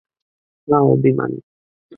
হাঁ, 0.67 0.83
অভিমান। 0.87 1.31